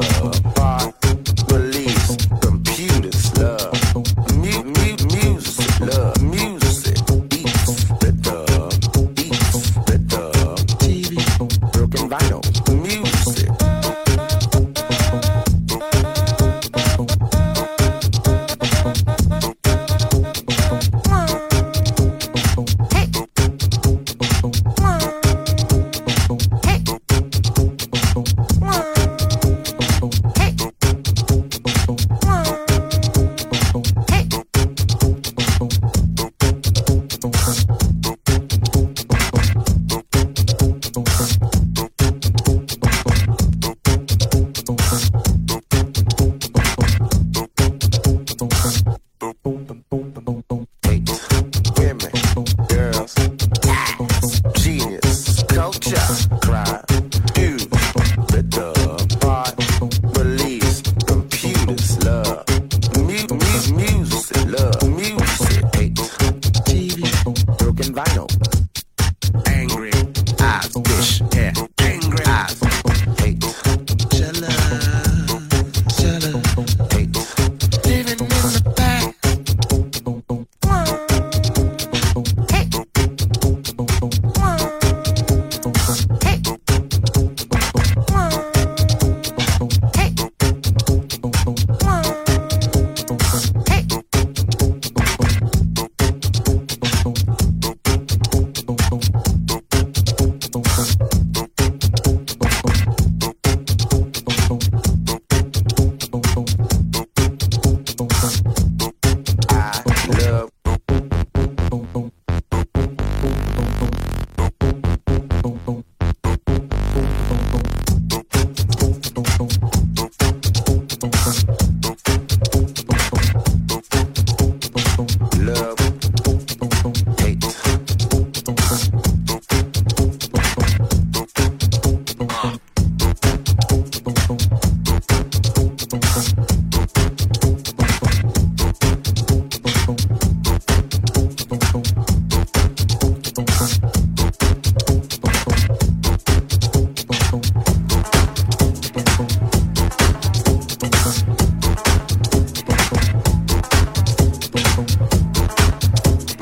[0.00, 0.59] Love,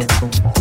[0.08, 0.57] Música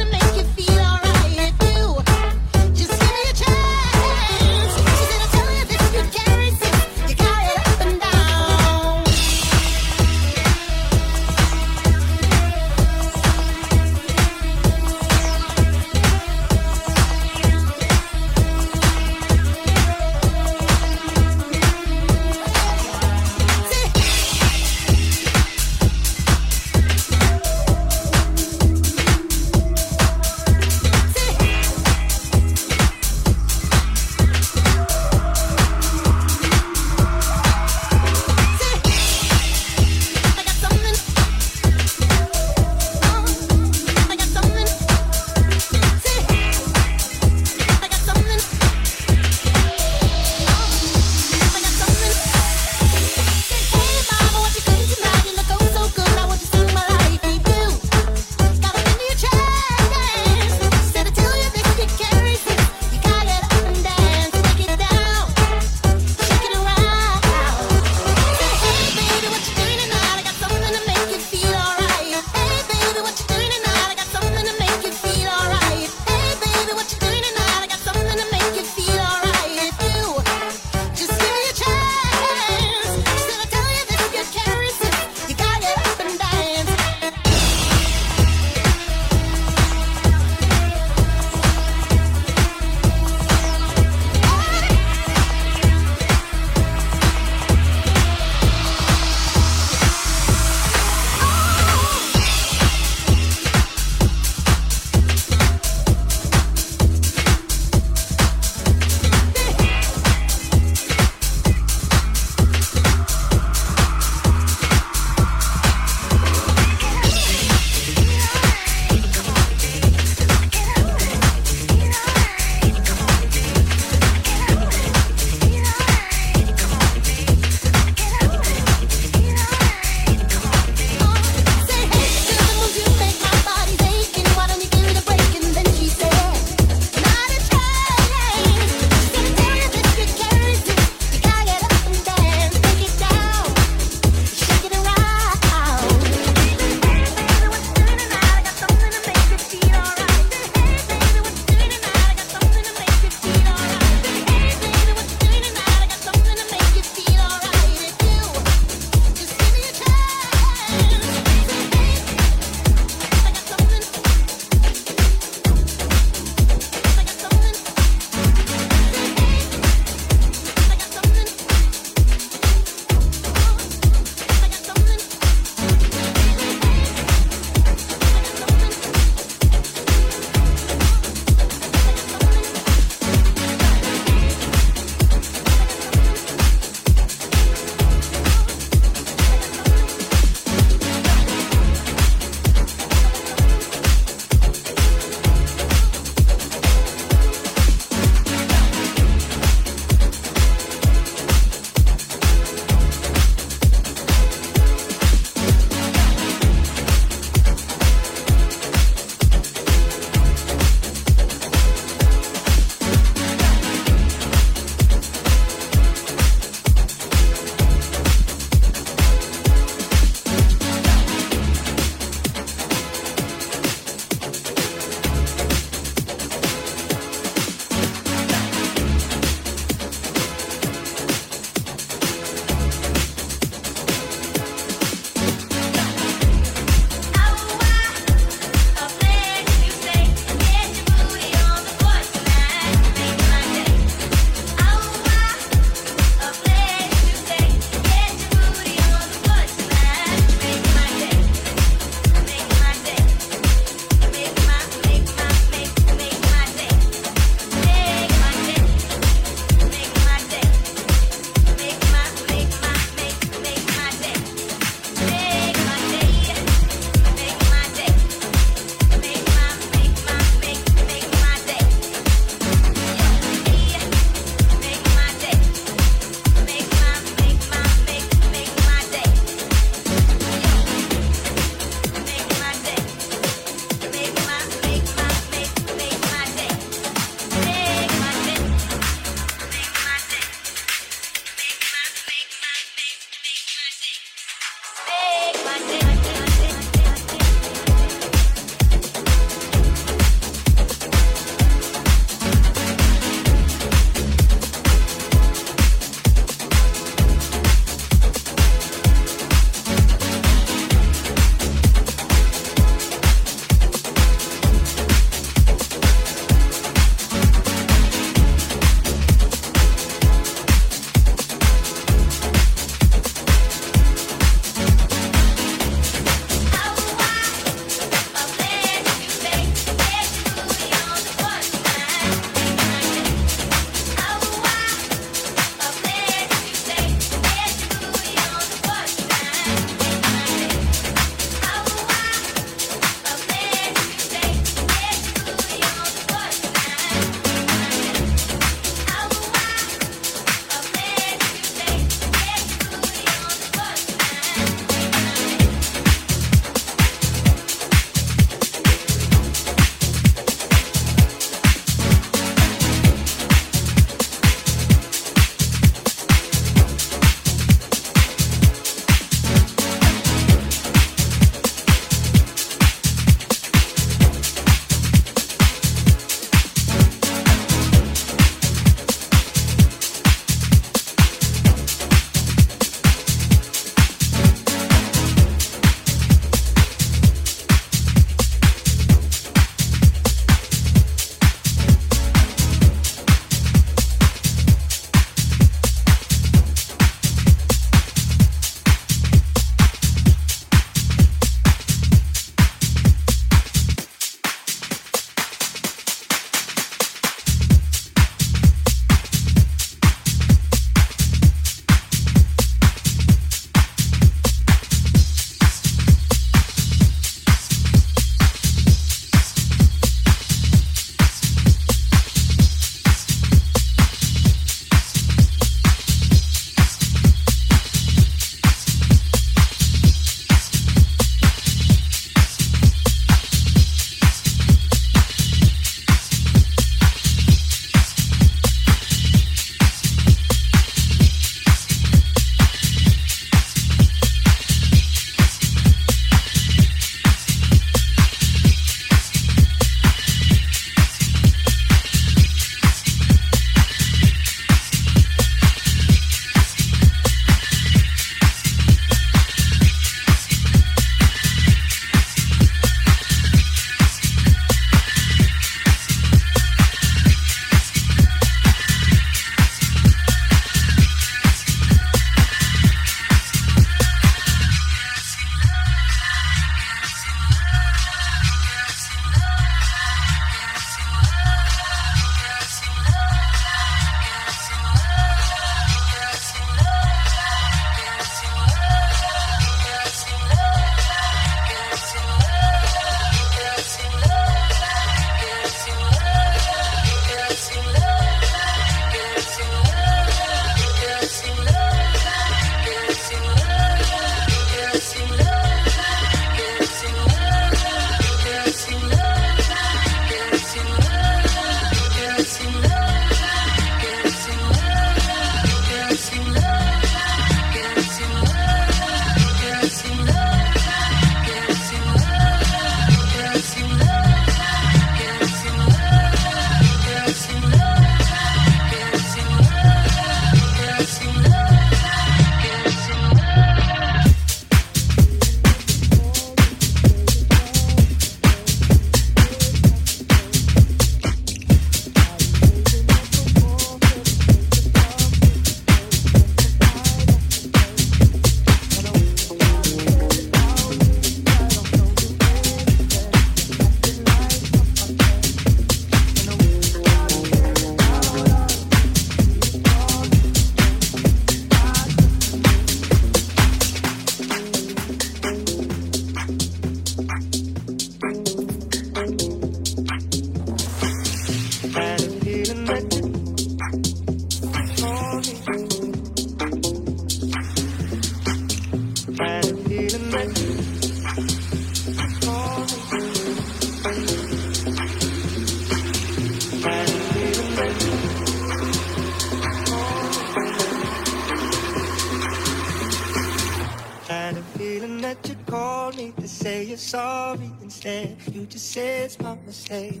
[599.50, 600.00] mistake.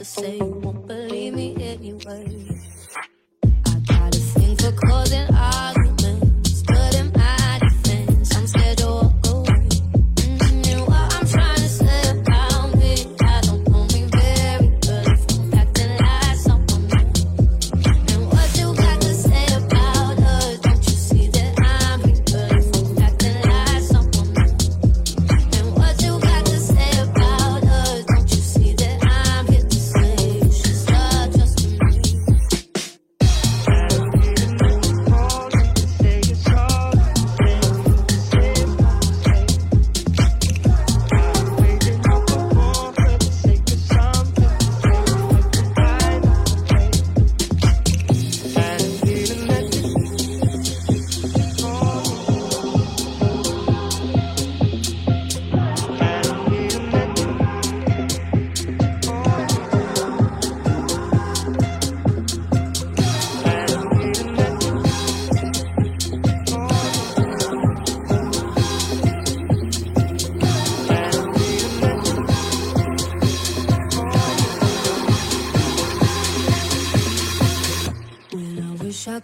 [0.00, 0.38] to say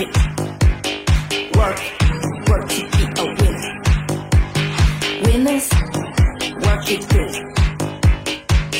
[0.00, 1.56] work it.
[1.56, 3.72] Work, to be a winner.
[5.24, 5.68] Winners,
[6.64, 7.34] work it good.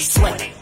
[0.00, 0.59] Sweat.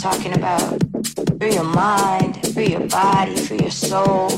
[0.00, 0.82] talking about
[1.38, 4.30] free your mind, free your body, free your soul.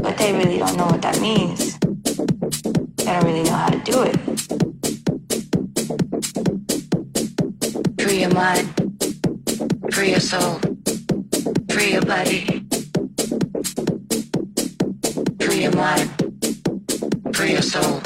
[0.00, 1.76] But they really don't know what that means.
[2.98, 4.16] They don't really know how to do it.
[8.00, 8.68] Free your mind,
[9.92, 10.60] free your soul,
[11.68, 12.62] free your body.
[15.40, 16.10] Free your mind,
[17.34, 18.05] free your soul.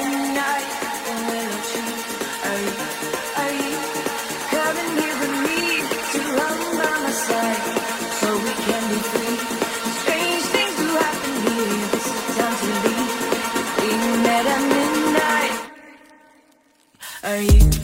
[17.31, 17.80] are you?